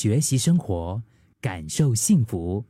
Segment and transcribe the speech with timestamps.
[0.00, 1.02] 学习生活，
[1.42, 2.64] 感受幸福。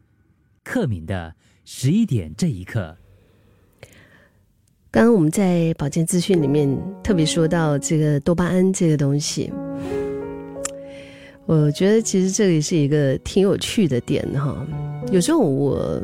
[0.65, 1.33] 克敏的
[1.65, 2.97] 十一点这一刻。
[4.91, 6.69] 刚刚我们在保健资讯里面
[7.05, 9.53] 特别说到这个多巴胺这个东西，
[11.47, 14.67] 我觉得其实这里是一个挺有趣的点哈。
[15.13, 16.03] 有时候我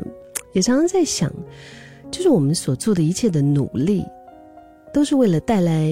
[0.53, 1.29] 也常常在想，
[2.09, 4.01] 就是我们所做的一切的努力，
[4.93, 5.91] 都是为了带来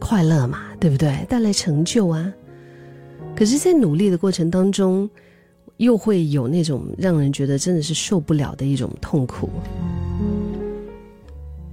[0.00, 1.26] 快乐嘛，对不对？
[1.28, 2.32] 带来成就啊。
[3.38, 5.08] 可是，在努力的过程当中，
[5.76, 9.48] 又会有那种让人觉得真的是受不了的一种痛苦。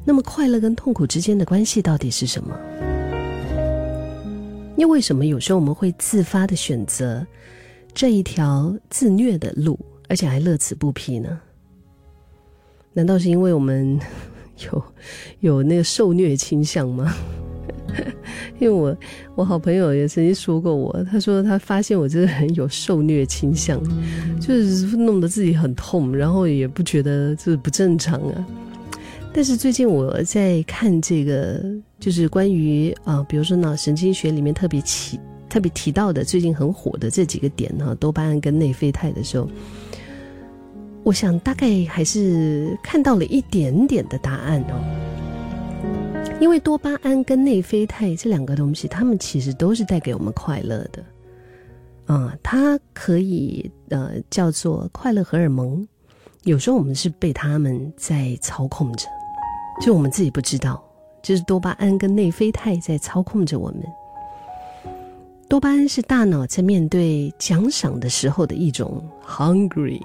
[0.05, 2.55] 那么，快乐跟痛苦之间的关系到底是什么？
[4.77, 7.26] 又为什么有时候我们会自发的选择
[7.95, 11.41] 这一条自虐的路，而且还乐此不疲呢？
[12.93, 13.99] 难道是因为我们
[14.71, 14.84] 有
[15.40, 17.12] 有那个受虐倾向吗？
[18.59, 18.95] 因为我
[19.35, 23.81] 我好朋友也曾经说过我，他说他发现我这个人有受虐倾向，
[24.40, 28.46] 就是弄得自己很痛，然后也不觉得这不正常啊。
[29.34, 31.62] 但是最近我在看这个，
[31.99, 39.49] 就是关于啊，比如说脑神经学里面特别提特别提到的最近很火的这几个点哈，多巴胺跟内啡肽的时候，
[41.04, 45.04] 我想大概还是看到了一点点的答案哦。
[46.41, 51.04] 因为多巴胺跟内啡肽这两个东西，它们其实都是带给我们快乐的，
[52.05, 55.87] 啊，它可以呃叫做快乐荷尔蒙。
[56.43, 59.07] 有时候我们是被他们在操控着，
[59.82, 60.84] 就我们自己不知道，
[61.23, 63.82] 就是多巴胺跟内啡肽在操控着我们。
[65.50, 70.01] 多巴胺是大脑在面对奖赏的时候的一种 hungry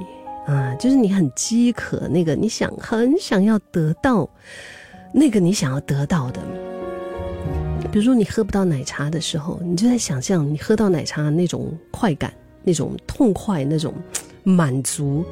[0.46, 4.28] 啊，就是你很饥渴，那个你想很想要得到。
[5.12, 6.40] 那个你想要得到的，
[7.90, 13.92] 比如说你喝不到奶茶的时候，你就在想象你喝到奶茶那种快感、那种痛快、那种
[14.44, 15.24] 满足。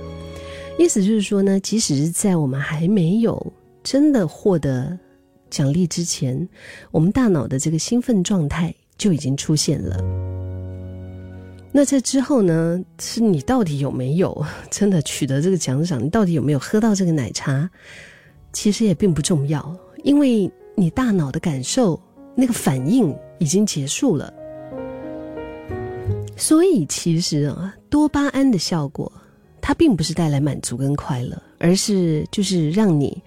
[0.79, 4.99] 意思就是说呢，即使是在我们还没有真的获得
[5.49, 6.49] 奖励之前，
[6.91, 9.97] 我们大脑的这个兴奋状态就已经出现了。
[11.71, 16.03] 那在之后呢，是你到底有没有真的取得这个奖赏？
[16.03, 17.71] 你到底有没有喝到这个奶茶？
[18.53, 22.01] 其实也并不重要，因为你大脑的感受
[22.35, 24.33] 那个反应已经结束了。
[26.37, 29.11] 所以其实啊，多巴胺的效果，
[29.61, 33.23] 它并不是带来满足跟快乐，而是就是让你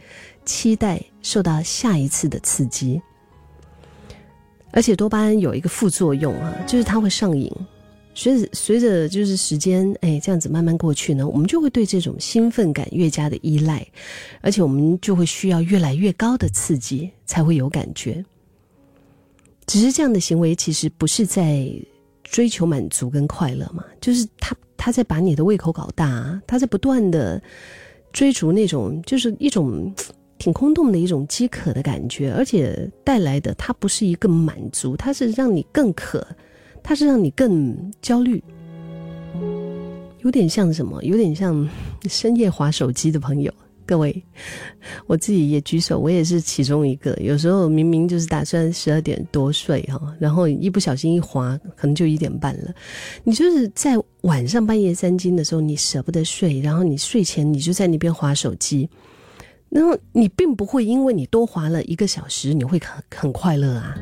[0.46, 3.02] 期待受到下一次的刺激。
[4.72, 7.52] 而且多巴胺有一个副作用啊，就是它会上瘾。
[8.22, 13.84] 随着随着就是时间，哎，这样子慢慢过去呢，我们就会对这种兴奋感越加的依赖，
[14.42, 18.24] 而且我们就会需要越来越高的刺激才会有感觉。
[19.66, 21.68] 只是这样的行为其实不是在
[22.24, 27.42] 追求满足跟快乐嘛，就是他他在把你的胃口搞大，他在不断的
[28.14, 29.92] 追逐那种就是一种
[30.38, 36.24] 挺空洞的一种饥渴的感觉，而且带来的它不是一个满足，它是让你更渴。
[36.84, 38.44] 它是让你更焦虑，
[40.24, 41.02] 有点像什么？
[41.04, 41.68] 有点像
[42.10, 43.54] 深夜划手机的朋友。
[43.84, 44.24] 各位，
[45.06, 47.14] 我自己也举手，我也是其中一个。
[47.20, 52.74] 有时候明明就是打算十二点多睡哈，然后一不小心一划，可能就一点半了。
[53.26, 58.88] 你就是在晚上半夜三更的时候，你舍不得睡，然后你睡前你就在那边划手机，
[59.68, 63.98] 然后你并不会因为你多划了一个小时，你会很很快乐啊，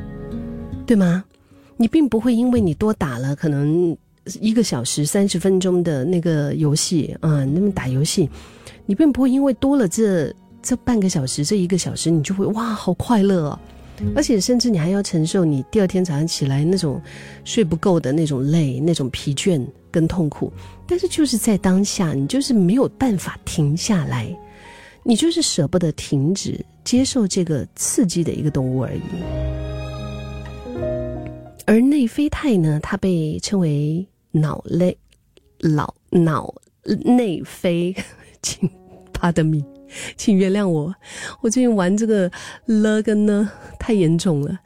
[0.86, 1.24] 对吗？
[1.80, 3.96] 你并不会因为你多打了可能
[4.38, 8.28] 一个小时三十分钟的那个游戏啊，那么打游戏，
[8.84, 10.30] 你并不会因为多了这
[10.60, 13.58] 这半个小时这一个小时，你就会哇好快乐哦，
[14.14, 17.00] 而且甚至你还要承受你第二天早上起来那种
[17.44, 20.52] 睡不够的那种累、那种疲倦跟痛苦。
[20.86, 24.30] 但是就是在当下，你就是没有办法停下来，
[25.02, 29.69] 你就是舍不得停止接受这个刺激的一个动物而已。
[31.70, 34.98] 而内啡肽呢，它被称为脑类
[35.60, 36.52] 脑脑
[37.04, 37.94] 内啡，
[38.42, 38.68] 请
[39.12, 39.64] pardon me，
[40.16, 40.92] 请原谅我，
[41.40, 42.28] 我最近玩这个
[42.64, 43.48] 了跟呢
[43.78, 44.58] 太严重了。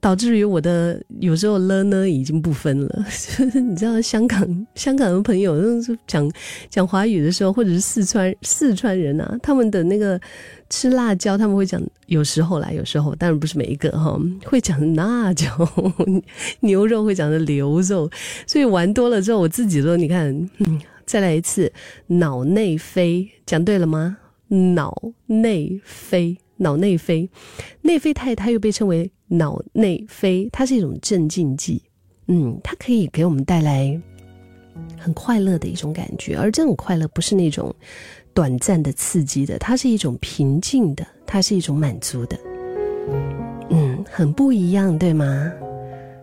[0.00, 3.06] 导致于我的有时候了呢已经不分了，
[3.54, 5.56] 你知道香港香港的朋友
[6.06, 6.30] 讲
[6.68, 10.20] 讲华语的时候，或者是四川四川人啊，他们的那个
[10.68, 15.46] 吃辣椒，他们会讲有时候来，有时候当然不是每一个哈，会讲辣椒，
[16.60, 18.10] 牛肉会讲的牛肉，
[18.46, 21.72] 所以玩多了之后，我自己说你看，嗯，再来一次
[22.06, 24.18] 脑内飞，讲对了吗？
[24.48, 24.94] 脑
[25.26, 26.36] 内飞。
[26.58, 27.30] 脑内啡，
[27.80, 31.82] 内啡肽它又被称为脑内啡，它是一种镇静剂。
[32.26, 33.98] 嗯，它可以给我们带来
[34.98, 36.36] 很快乐的一种感觉。
[36.36, 37.74] 而这种快乐不是那种
[38.34, 42.38] 短暂的刺激的，它是一种平静的，它是一种满足的。
[43.70, 45.50] 嗯，很不一样，对吗？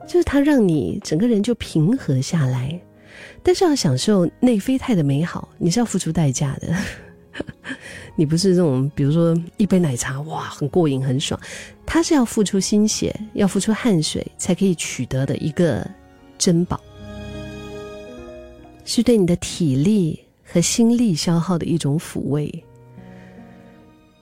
[0.07, 2.79] 就是它让你整个人就平和下来。
[3.41, 6.75] 但是要享受内啡肽的美好，你是要付出代价的。
[8.15, 11.39] 你不是这种，比如说一杯奶茶，哇，很过瘾，很爽。
[11.85, 15.85] 它是要付出心血，要付出汗水，才可以取得的一个
[16.37, 16.79] 珍宝，
[18.85, 22.63] 是对你的体力和心力消耗的一种抚慰。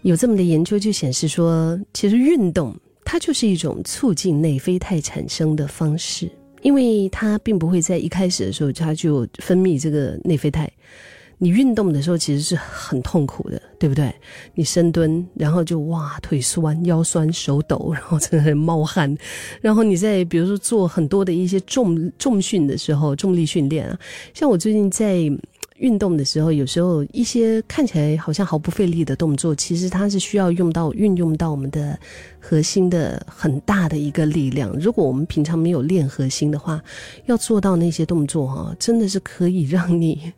[0.01, 2.75] 有这么的研究就显示说，其实运动
[3.06, 6.30] 它就是一种促进内啡肽产生的方式。
[6.62, 10.72] 因为它并不会在一开始的时候，它就分泌这个内啡肽。
[11.44, 14.13] 你运动的时候其实是很痛苦的，对不对？
[14.54, 19.13] 你深蹲，然后就哇腿酸、腰酸、手抖，然后真的很冒汗。
[19.62, 24.00] 然后你在比如说做很多的一些重重训的时候，重力训练啊，
[24.34, 25.30] 像我最近在。
[25.83, 32.00] 运动的时候，有时候一些看起来好像毫不费力的动作，其实它是需要用到运用到我们的
[32.39, 34.71] 核心的很大的一个力量。
[34.80, 36.81] 如果我们平常没有练核心的话，
[37.25, 40.31] 要做到那些动作哈，真的是可以让你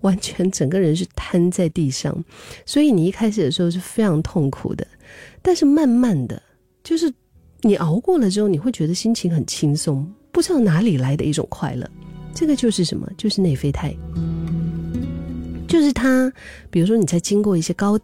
[0.00, 2.24] 完全整个人是瘫在地上。
[2.64, 4.86] 所以你一开始的时候是非常痛苦的，
[5.42, 6.42] 但是慢慢的
[6.82, 7.12] 就是
[7.60, 11.86] 你熬过了之后，你会觉得心情很轻松，不知道哪里来的一种快乐。
[12.32, 13.06] 这个就是什么？
[13.18, 13.94] 就是内啡肽。
[15.68, 16.32] 就是它，
[16.70, 17.98] 比如说你在经过一些高、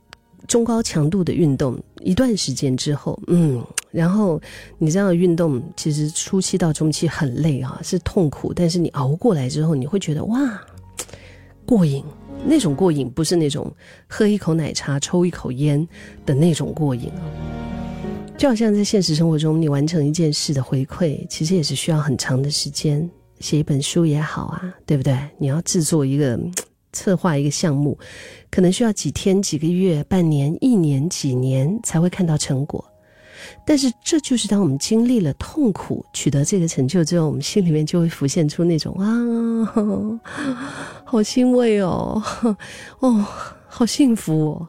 [0.47, 4.41] 中高强度的运动一段时间之后，嗯，然后
[4.79, 10.61] 你这样的运动其实初期到中期很累啊，是痛苦，但是你熬过来之后，你会觉得哇，
[11.65, 12.05] 过瘾。
[12.47, 13.75] 那种过瘾不是那种
[14.07, 15.89] 喝一口奶茶、抽一口烟
[16.27, 17.25] 的那种过瘾啊，
[18.37, 23.09] 就好像在现实生活中，你完成一件事的回馈，其实也是需要很长的时间。
[23.41, 25.19] 写一本书也好啊，对不对？
[25.39, 26.39] 你要制作一个。
[26.95, 27.99] 策划一个项目，
[28.51, 32.83] 可能需要几天、几个月、半年、一年、几年才会看到成果。
[33.67, 40.19] 但是，这就是当我们经历了痛苦，取得这个成就之后，我们心里面就会浮现出那种啊，
[41.05, 42.23] 好欣慰哦，
[43.01, 43.27] 哦，
[43.69, 44.69] 好幸福哦。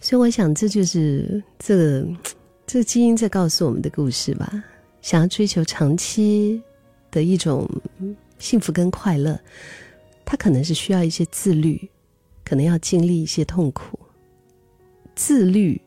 [0.00, 2.06] 所以，我想这就是这个
[2.66, 4.62] 这个基因在告诉我们的故事吧。
[5.02, 6.62] 想要追求长期
[7.10, 7.68] 的一种
[8.38, 9.38] 幸福跟快乐。
[10.30, 11.90] 他可能是需要一些自律，
[12.44, 13.98] 可能要经历一些痛苦。
[15.16, 15.80] 自律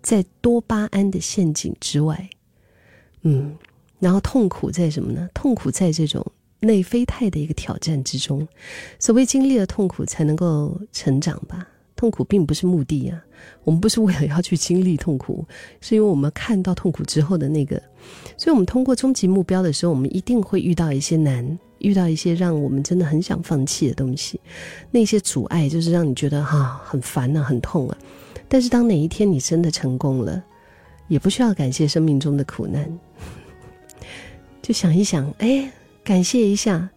[0.00, 2.30] 在多巴胺的陷阱之外，
[3.20, 3.54] 嗯，
[3.98, 5.28] 然后痛苦在什么呢？
[5.34, 6.24] 痛苦在这种
[6.60, 8.48] 内啡肽的一个挑战之中。
[8.98, 11.68] 所谓经历了痛苦才能够成长吧？
[11.94, 13.22] 痛苦并不是目的呀，
[13.62, 15.44] 我们不是为了要去经历痛苦，
[15.82, 17.76] 是因为我们看到痛苦之后的那个。
[18.38, 21.58] 所以，我们通过终极目标的时候，我们一定会遇到一些难。
[21.78, 24.40] 遇到一些让我们真的很想放弃的东西，
[24.90, 27.96] 那些阻碍就是让你觉得哈很烦啊，很痛啊。
[28.48, 30.42] 但是当哪一天你真的成功了，
[31.08, 32.98] 也不需要感谢生命中的苦难，
[34.62, 35.70] 就想一想，哎，
[36.04, 36.88] 感谢一下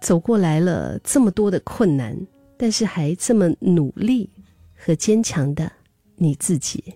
[0.00, 2.16] 走过来了这么多的困难，
[2.56, 4.30] 但是还这么努力
[4.74, 5.70] 和坚强的
[6.16, 6.94] 你自己。